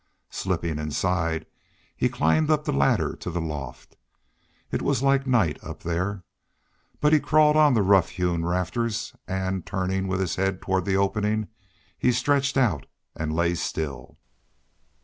[0.31, 1.45] Slipping inside,
[1.95, 3.97] he climbed up the ladder to the loft.
[4.71, 6.23] It was like night up there.
[6.99, 10.97] But he crawled on the rough hewn rafters and, turning with his head toward the
[10.97, 11.49] opening,
[11.99, 14.17] he stretched out and lay still.